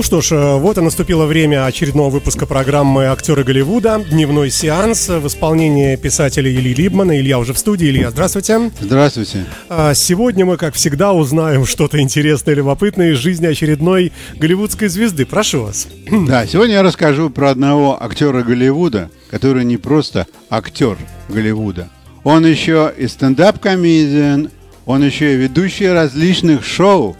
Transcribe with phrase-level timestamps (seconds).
[0.00, 4.02] Ну что ж, э, вот и наступило время очередного выпуска программы «Актеры Голливуда».
[4.10, 7.20] Дневной сеанс в исполнении писателя Ильи Либмана.
[7.20, 7.90] Илья уже в студии.
[7.90, 8.70] Илья, здравствуйте.
[8.80, 9.44] Здравствуйте.
[9.68, 15.26] А, сегодня мы, как всегда, узнаем что-то интересное и любопытное из жизни очередной голливудской звезды.
[15.26, 15.86] Прошу вас.
[16.26, 20.96] Да, сегодня я расскажу про одного актера Голливуда, который не просто актер
[21.28, 21.90] Голливуда.
[22.24, 24.48] Он еще и стендап-комедиан,
[24.86, 27.18] он еще и ведущий различных шоу,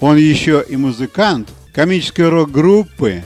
[0.00, 3.24] он еще и музыкант комической рок-группы,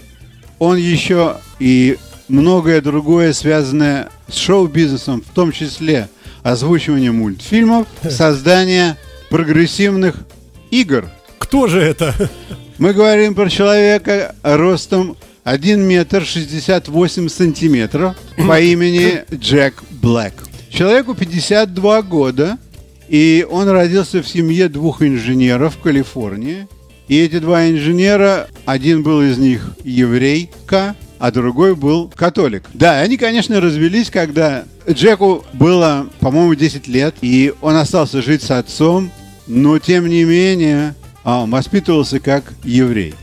[0.59, 6.09] он еще и многое другое, связанное с шоу-бизнесом, в том числе
[6.43, 8.97] озвучивание мультфильмов, создание
[9.31, 10.17] прогрессивных
[10.71, 11.11] игр.
[11.39, 12.15] Кто же это?
[12.79, 20.35] Мы говорим про человека ростом 1 метр 68 сантиметров по имени Джек Блэк.
[20.71, 22.59] Человеку 52 года,
[23.09, 26.67] и он родился в семье двух инженеров в Калифорнии.
[27.09, 32.65] И эти два инженера, один был из них еврейка, а другой был католик.
[32.75, 38.51] Да, они, конечно, развелись, когда Джеку было, по-моему, 10 лет, и он остался жить с
[38.51, 39.11] отцом,
[39.47, 43.15] но, тем не менее, а, он воспитывался как еврей.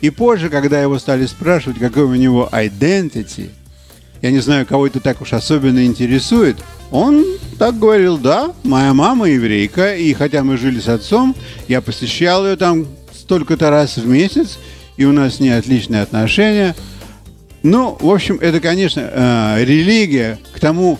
[0.00, 3.50] И позже, когда его стали спрашивать, какой у него identity,
[4.22, 6.56] я не знаю, кого это так уж особенно интересует,
[6.90, 7.24] он
[7.58, 11.34] так говорил, да, моя мама еврейка, и хотя мы жили с отцом,
[11.68, 12.86] я посещал ее там
[13.30, 14.58] столько-то раз в месяц,
[14.96, 16.74] и у нас не отличные отношения.
[17.62, 20.98] Ну, в общем, это, конечно, э, религия к тому,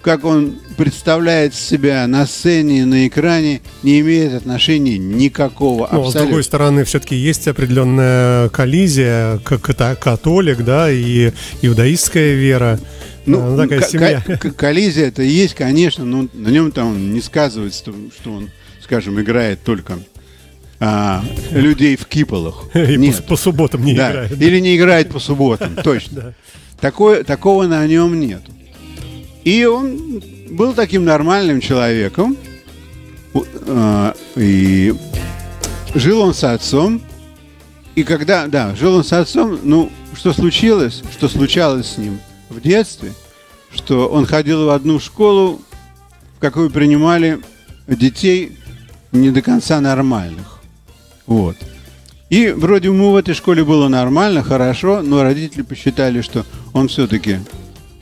[0.00, 5.88] как он представляет себя на сцене, на экране, не имеет отношения никакого.
[5.90, 12.78] Но, с другой стороны, все-таки есть определенная коллизия, как это католик, да, и иудаистская вера.
[13.26, 14.22] Ну, такая семья.
[14.56, 18.48] Коллизия это есть, конечно, но на нем там не сказывается, что он,
[18.80, 19.98] скажем, играет только
[20.80, 22.64] а, людей в киполах.
[22.74, 23.16] И Нет.
[23.16, 24.10] По, по субботам не да.
[24.10, 24.40] играет.
[24.40, 26.20] Или не играет по субботам, точно.
[26.20, 26.32] Да.
[26.80, 28.42] Такое, такого на нем нет.
[29.44, 32.36] И он был таким нормальным человеком.
[33.66, 34.94] А, и
[35.94, 37.02] жил он с отцом.
[37.94, 42.60] И когда, да, жил он с отцом, ну, что случилось, что случалось с ним в
[42.60, 43.12] детстве,
[43.72, 45.60] что он ходил в одну школу,
[46.36, 47.40] в какую принимали
[47.88, 48.56] детей
[49.10, 50.57] не до конца нормальных.
[51.28, 51.56] Вот.
[52.30, 57.40] И вроде ему в этой школе было нормально, хорошо, но родители посчитали, что он все-таки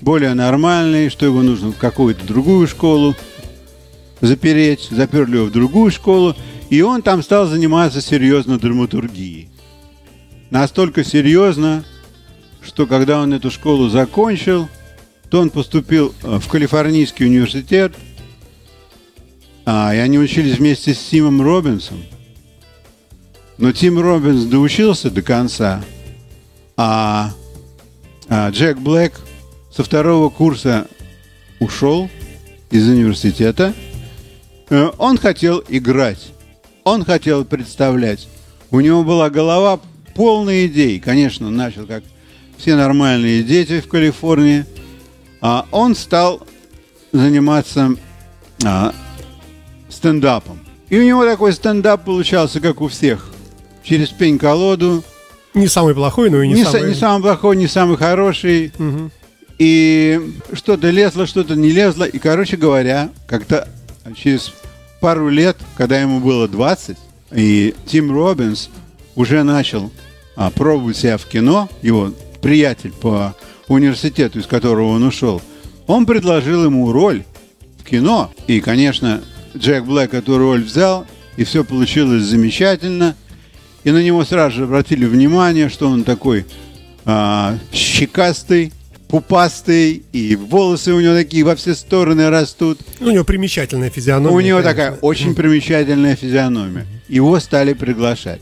[0.00, 3.16] более нормальный, что его нужно в какую-то другую школу
[4.20, 6.36] запереть, заперли его в другую школу,
[6.70, 9.48] и он там стал заниматься серьезно драматургией.
[10.50, 11.84] Настолько серьезно,
[12.62, 14.68] что когда он эту школу закончил,
[15.30, 17.92] то он поступил э, в Калифорнийский университет,
[19.64, 21.98] а, и они учились вместе с Симом Робинсом–
[23.58, 25.82] но Тим Робинс доучился до конца,
[26.76, 27.32] а,
[28.28, 29.14] а Джек Блэк
[29.74, 30.86] со второго курса
[31.58, 32.10] ушел
[32.70, 33.74] из университета.
[34.68, 36.32] Э, он хотел играть,
[36.84, 38.28] он хотел представлять.
[38.70, 39.80] У него была голова
[40.14, 41.00] полная идей.
[41.00, 42.02] Конечно, он начал как
[42.58, 44.64] все нормальные дети в Калифорнии.
[45.40, 46.46] А он стал
[47.12, 47.94] заниматься
[48.64, 48.92] а,
[49.88, 50.58] стендапом.
[50.88, 53.30] И у него такой стендап получался, как у всех
[53.86, 55.04] через пень-колоду.
[55.54, 56.88] Не самый плохой, но и не, не самый...
[56.88, 58.72] Не самый плохой, не самый хороший.
[58.78, 59.10] Угу.
[59.58, 60.20] И
[60.52, 62.04] что-то лезло, что-то не лезло.
[62.04, 63.68] И, короче говоря, как-то
[64.14, 64.52] через
[65.00, 66.96] пару лет, когда ему было 20,
[67.32, 68.68] и Тим Робинс
[69.14, 69.90] уже начал
[70.36, 73.34] а, пробовать себя в кино, его приятель по
[73.68, 75.40] университету, из которого он ушел,
[75.86, 77.24] он предложил ему роль
[77.78, 78.30] в кино.
[78.46, 79.22] И, конечно,
[79.56, 83.14] Джек Блэк эту роль взял, и все получилось замечательно–
[83.86, 86.44] и на него сразу же обратили внимание, что он такой
[87.04, 88.72] а, щекастый,
[89.06, 92.80] пупастый, и волосы у него такие во все стороны растут.
[92.98, 94.36] У него примечательная физиономия.
[94.36, 94.70] У него конечно.
[94.72, 96.84] такая очень примечательная физиономия.
[97.06, 98.40] Его стали приглашать.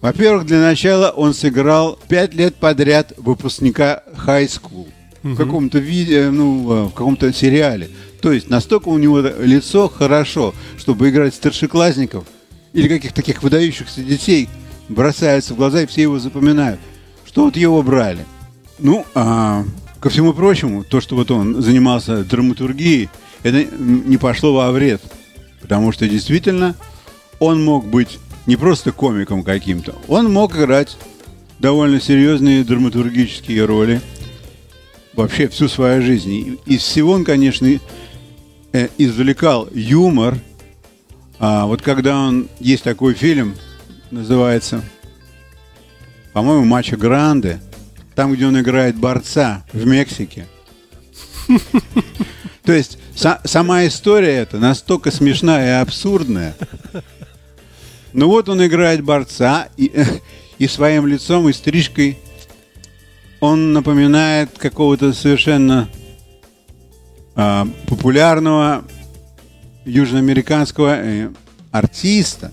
[0.00, 4.86] Во-первых, для начала он сыграл пять лет подряд выпускника high school
[5.24, 7.88] в каком-то виде, ну, э, в каком-то сериале.
[8.20, 12.24] То есть настолько у него лицо хорошо, чтобы играть старшеклассников
[12.72, 14.48] или каких-то таких выдающихся детей,
[14.88, 16.80] бросается в глаза, и все его запоминают.
[17.26, 18.24] Что вот его брали?
[18.78, 19.64] Ну, а,
[20.00, 23.08] ко всему прочему, то, что вот он занимался драматургией,
[23.42, 25.02] это не пошло во вред.
[25.60, 26.74] Потому что действительно
[27.38, 30.96] он мог быть не просто комиком каким-то, он мог играть
[31.58, 34.00] довольно серьезные драматургические роли
[35.14, 36.58] вообще всю свою жизнь.
[36.66, 37.66] Из всего он, конечно,
[38.72, 40.38] э, извлекал юмор.
[41.38, 42.48] А вот когда он...
[42.60, 43.54] Есть такой фильм
[44.10, 44.82] называется
[46.36, 47.62] по-моему, Мачо Гранде,
[48.14, 50.46] там, где он играет борца в Мексике.
[52.62, 56.54] То есть са- сама история эта настолько смешная и абсурдная.
[58.12, 59.90] Ну вот он играет борца, и,
[60.58, 62.18] и своим лицом и стрижкой
[63.40, 65.88] он напоминает какого-то совершенно
[67.34, 68.84] а, популярного
[69.86, 71.30] южноамериканского э,
[71.70, 72.52] артиста.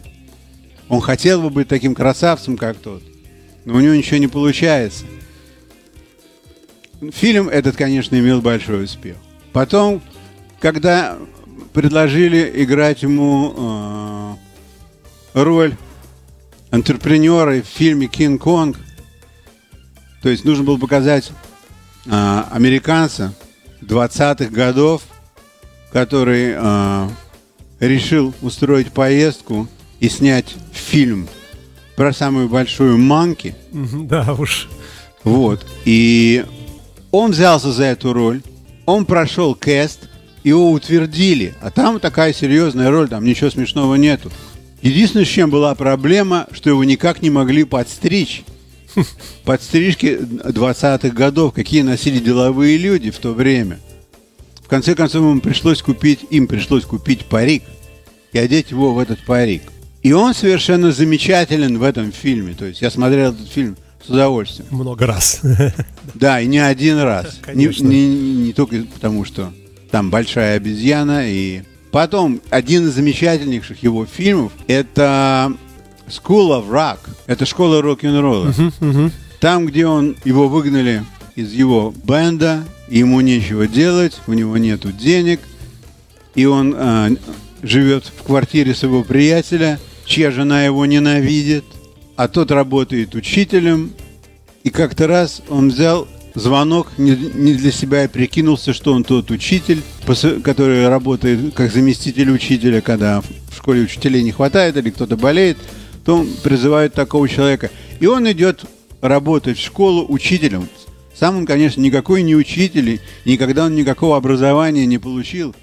[0.94, 3.01] Он хотел бы быть таким красавцем, как тот,
[3.66, 5.06] но у него ничего не получается.
[7.13, 9.16] Фильм этот, конечно, имел большой успех.
[9.54, 10.04] Потом,
[10.60, 11.18] когда
[11.74, 14.38] предложили играть ему
[15.34, 15.75] э, роль
[16.69, 18.78] антрепренера в фильме «Кинг-Конг»,
[20.22, 21.31] то есть нужно было показать
[22.06, 23.34] э, американца
[23.81, 25.01] 20-х годов,
[25.92, 27.10] который э,
[27.80, 29.68] решил устроить поездку
[30.04, 31.30] и снять фильм
[31.96, 33.56] про самую большую манки.
[33.72, 34.68] Да уж.
[35.24, 35.66] Вот.
[35.86, 36.44] И
[37.12, 38.42] он взялся за эту роль,
[38.86, 40.10] он прошел кест,
[40.44, 41.56] его утвердили.
[41.62, 44.30] А там такая серьезная роль, там ничего смешного нету.
[44.82, 48.44] Единственное, с чем была проблема, что его никак не могли подстричь.
[49.46, 53.80] Подстрижки 20-х годов, какие носили деловые люди в то время.
[54.62, 57.64] В конце концов, им пришлось купить, им пришлось купить парик
[58.34, 59.62] и одеть его в этот парик.
[60.04, 62.54] И он совершенно замечателен в этом фильме.
[62.54, 64.68] То есть я смотрел этот фильм с удовольствием.
[64.72, 65.42] Много раз.
[66.14, 67.38] Да, и не один раз.
[67.48, 67.88] Не, Конечно.
[67.88, 69.52] не- не только потому, что
[69.90, 71.28] там большая обезьяна.
[71.30, 75.54] И потом один из замечательнейших его фильмов это
[76.08, 77.00] School of Rock.
[77.26, 78.54] Это школа рок-н-ролла.
[79.40, 81.04] Там, где он его выгнали
[81.36, 85.40] из его бенда, ему нечего делать, у него нету денег,
[86.36, 87.10] и он а,
[87.64, 91.66] живет в квартире своего приятеля, чья жена его ненавидит,
[92.16, 93.94] а тот работает учителем,
[94.64, 99.82] и как-то раз он взял звонок не, для себя и прикинулся, что он тот учитель,
[100.44, 105.58] который работает как заместитель учителя, когда в школе учителей не хватает или кто-то болеет,
[106.06, 107.70] то он призывает такого человека.
[108.00, 108.66] И он идет
[109.02, 110.68] работать в школу учителем.
[111.14, 115.56] Сам он, конечно, никакой не учитель, никогда он никакого образования не получил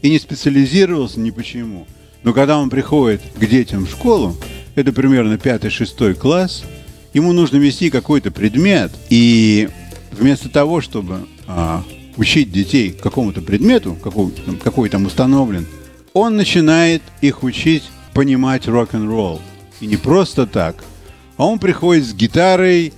[0.00, 1.86] и не специализировался ни почему.
[2.22, 4.36] Но когда он приходит к детям в школу,
[4.74, 6.64] это примерно 5-6 класс,
[7.12, 9.68] ему нужно вести какой-то предмет, и
[10.12, 11.82] вместо того, чтобы а,
[12.16, 14.32] учить детей какому-то предмету, какой,
[14.62, 15.66] какой там установлен,
[16.12, 17.84] он начинает их учить
[18.14, 19.40] понимать рок-н-ролл.
[19.80, 20.76] И не просто так,
[21.36, 22.92] а он приходит с гитарой,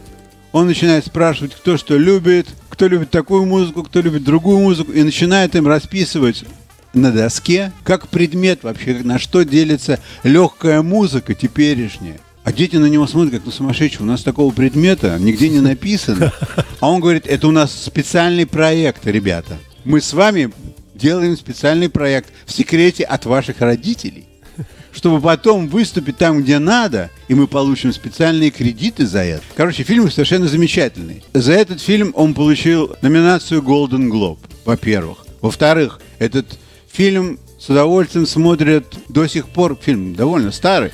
[0.52, 5.02] он начинает спрашивать, кто что любит, кто любит такую музыку, кто любит другую музыку, и
[5.02, 6.44] начинает им расписывать
[6.94, 12.18] на доске, как предмет вообще, на что делится легкая музыка теперешняя.
[12.44, 14.02] А дети на него смотрят, как на сумасшедшего.
[14.02, 16.32] У нас такого предмета нигде не написано.
[16.80, 19.56] А он говорит, это у нас специальный проект, ребята.
[19.84, 20.52] Мы с вами
[20.94, 24.26] делаем специальный проект в секрете от ваших родителей
[24.94, 29.42] чтобы потом выступить там, где надо, и мы получим специальные кредиты за это.
[29.56, 31.24] Короче, фильм совершенно замечательный.
[31.34, 35.26] За этот фильм он получил номинацию Golden Globe, во-первых.
[35.40, 36.58] Во-вторых, этот
[36.94, 40.92] фильм с удовольствием смотрят до сих пор, фильм довольно старый,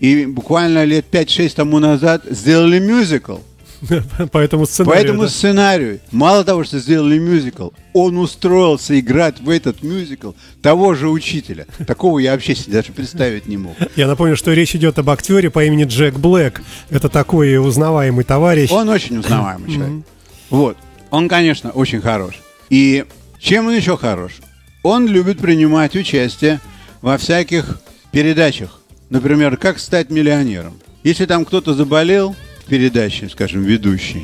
[0.00, 3.36] и буквально лет 5-6 тому назад сделали мюзикл.
[4.32, 5.04] По этому По сценарию.
[5.04, 5.28] этому да.
[5.28, 11.66] сценарию, мало того, что сделали мюзикл, он устроился играть в этот мюзикл того же учителя.
[11.86, 13.74] Такого я вообще себе даже представить не мог.
[13.96, 16.60] Я напомню, что речь идет об актере по имени Джек Блэк.
[16.90, 18.70] Это такой узнаваемый товарищ.
[18.70, 20.04] Он очень узнаваемый человек.
[20.50, 20.76] Вот.
[21.10, 22.34] Он, конечно, очень хорош.
[22.68, 23.04] И
[23.38, 24.32] чем он еще хорош?
[24.82, 26.60] Он любит принимать участие
[27.02, 27.80] во всяких
[28.12, 28.80] передачах.
[29.10, 30.74] Например, как стать миллионером.
[31.02, 32.34] Если там кто-то заболел
[32.64, 34.22] в передаче, скажем, ведущий,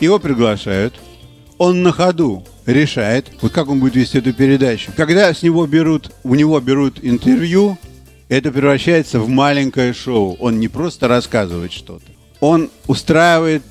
[0.00, 0.94] его приглашают,
[1.58, 4.92] он на ходу решает, вот как он будет вести эту передачу.
[4.96, 7.78] Когда с него берут, у него берут интервью,
[8.28, 10.36] это превращается в маленькое шоу.
[10.40, 12.04] Он не просто рассказывает что-то,
[12.40, 13.62] он устраивает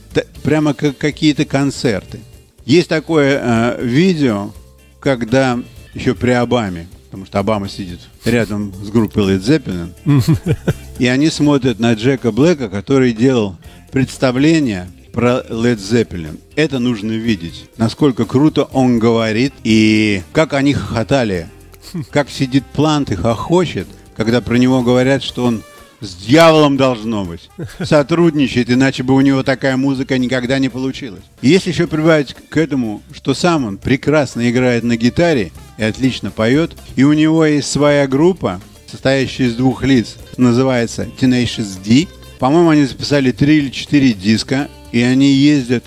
[0.43, 2.19] прямо как какие-то концерты.
[2.65, 4.51] Есть такое э, видео,
[4.99, 5.59] когда
[5.93, 9.91] еще при Обаме, потому что Обама сидит рядом с группой Led Zeppelin,
[10.99, 13.55] и они смотрят на Джека Блэка, который делал
[13.91, 16.39] представление про Led Zeppelin.
[16.55, 21.47] Это нужно видеть, насколько круто он говорит и как они хохотали,
[22.09, 25.61] как сидит Плант и хохочет, когда про него говорят, что он
[26.03, 27.49] с дьяволом должно быть,
[27.83, 31.23] сотрудничает, иначе бы у него такая музыка никогда не получилась.
[31.41, 36.31] И если еще прибавить к этому, что сам он прекрасно играет на гитаре и отлично
[36.31, 42.07] поет, и у него есть своя группа, состоящая из двух лиц, называется Tenacious D,
[42.43, 45.85] по-моему, они записали три или четыре диска, и они ездят,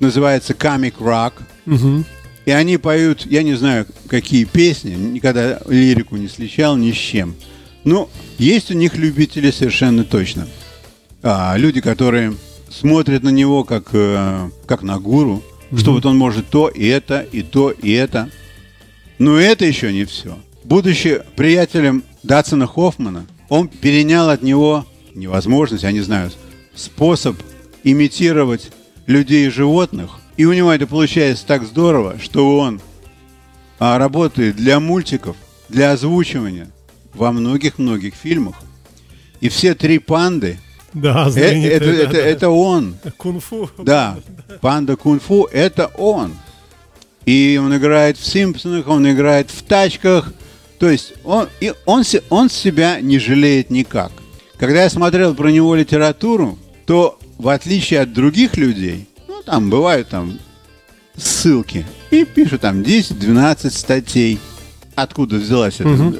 [0.00, 1.32] называется Comic Rock.
[1.64, 2.04] Мгм.
[2.44, 7.36] И они поют, я не знаю, какие песни, никогда лирику не сличал ни с чем.
[7.84, 10.46] Ну, есть у них любители совершенно точно.
[11.22, 12.34] А, люди, которые
[12.70, 15.42] смотрят на него как, э, как на гуру,
[15.74, 18.30] что вот он может то, и это, и то, и это.
[19.18, 20.38] Но это еще не все.
[20.64, 26.30] Будучи приятелем Датсона Хоффмана, он перенял от него невозможность, я не знаю,
[26.74, 27.36] способ
[27.82, 28.70] имитировать
[29.06, 30.18] людей и животных.
[30.36, 32.80] И у него это получается так здорово, что он
[33.78, 35.36] а, работает для мультиков,
[35.68, 36.70] для озвучивания
[37.14, 38.56] во многих-многих фильмах.
[39.40, 40.58] И все три панды,
[40.94, 42.18] Да, э, знаменитый, это, да, это, да.
[42.18, 42.96] это он.
[43.16, 43.70] Кунг-фу.
[43.78, 44.18] Да,
[44.60, 46.34] панда кунг-фу– это он.
[47.28, 50.32] И он играет в «Симпсонах», он играет в «Тачках».
[50.78, 54.12] То есть он, и он, он себя не жалеет никак.
[54.56, 60.08] Когда я смотрел про него литературу, то в отличие от других людей, ну там бывают
[60.08, 60.38] там
[61.18, 64.38] ссылки, и пишут там 10-12 статей.
[64.94, 66.14] Откуда взялась эта?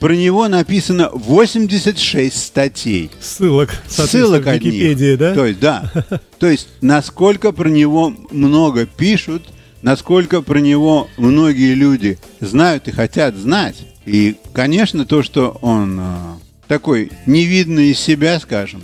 [0.00, 3.10] Про него написано 86 статей.
[3.22, 4.74] Ссылок, Ссылок одних.
[4.74, 5.34] Википедии, да?
[5.34, 5.92] То есть, да.
[6.38, 9.42] То есть, насколько про него много пишут,
[9.86, 13.76] насколько про него многие люди знают и хотят знать.
[14.04, 18.82] И, конечно, то, что он а, такой невидный из себя, скажем,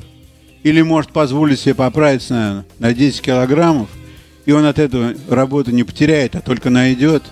[0.62, 3.88] или может позволить себе поправиться на, на 10 килограммов,
[4.46, 7.24] и он от этого работу не потеряет, а только найдет.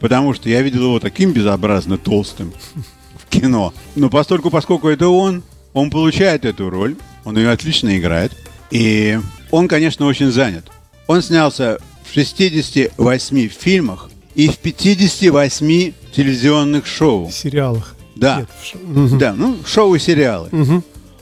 [0.00, 2.52] Потому что я видел его таким безобразно толстым
[3.14, 3.72] в кино.
[3.94, 8.32] Но постольку, поскольку это он, он получает эту роль, он ее отлично играет.
[8.72, 9.16] И
[9.52, 10.72] он, конечно, очень занят.
[11.06, 11.78] Он снялся
[12.14, 17.30] 68 фильмах и в 58 телевизионных шоу.
[17.30, 17.94] Сериалах.
[18.16, 18.38] Да.
[18.40, 19.18] Нет, в ш- Мгм.
[19.18, 20.48] Да, ну, шоу и сериалы.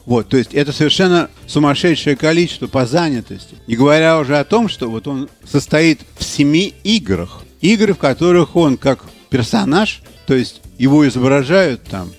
[0.05, 3.55] Вот, то есть это совершенно сумасшедшее количество по занятости.
[3.69, 7.43] Не говоря уже о том, что вот он состоит в семи играх.
[7.61, 12.11] Игры, в которых он как персонаж, то есть его изображают там,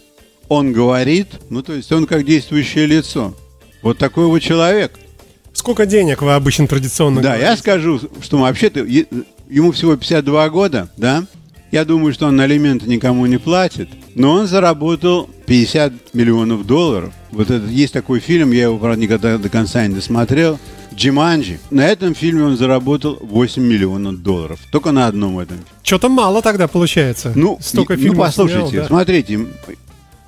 [0.48, 3.36] он говорит, ну то есть он как действующее лицо.
[3.82, 4.98] Вот такой вот человек.
[5.54, 7.62] Сколько денег вы обычно традиционно Да, я говорите?
[7.62, 8.80] скажу, что вообще-то
[9.50, 11.26] ему всего 52 года, да?
[11.72, 17.14] Я думаю, что он алименты никому не платит, но он заработал 50 миллионов долларов.
[17.32, 20.60] Вот это есть такой фильм, я его, правда, никогда до конца не досмотрел.
[20.94, 21.58] Джиманджи.
[21.72, 24.60] На этом фильме он заработал 8 миллионов долларов.
[24.72, 25.58] Только на одном этом.
[25.82, 27.32] Что-то мало тогда получается.
[27.36, 28.88] Ну, Столько и- фильмов ну послушайте, снял, да.
[28.88, 29.40] смотрите.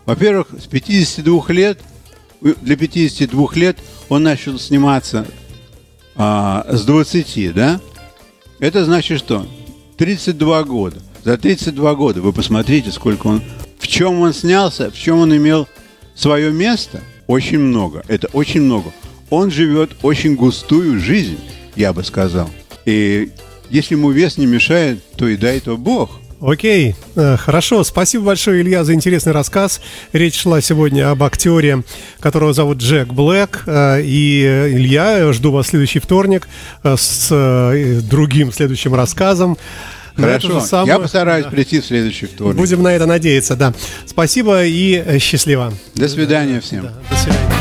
[0.08, 1.79] Во-первых, с 52 лет,
[2.53, 3.77] для 52 лет
[4.09, 5.25] он начал сниматься
[6.15, 7.81] а, с 20, да?
[8.59, 9.45] Это значит что?
[9.97, 10.97] 32 года.
[11.23, 13.41] За 32 года вы посмотрите, сколько он...
[13.79, 15.67] В чем он снялся, в чем он имел
[16.15, 18.03] свое место, очень много.
[18.07, 18.91] Это очень много.
[19.29, 21.39] Он живет очень густую жизнь,
[21.75, 22.49] я бы сказал.
[22.85, 23.31] И
[23.69, 26.19] если ему вес не мешает, то и дай то Бог.
[26.45, 27.83] Окей, э, хорошо.
[27.83, 29.81] Спасибо большое, Илья, за интересный рассказ.
[30.13, 31.83] Речь шла сегодня об актере,
[32.19, 33.61] которого зовут Джек Блэк.
[33.65, 36.47] Э, И, э, Илья, жду вас в следующий вторник
[36.83, 39.57] с другим следующим рассказом.
[40.15, 40.61] Хорошо.
[40.61, 42.55] самое- Я постараюсь прийти в следующий вторник.
[42.57, 43.73] Будем на это надеяться, да.
[44.05, 45.73] Спасибо и счастливо.
[45.95, 46.83] До свидания всем.
[46.83, 47.54] Да, до свидания.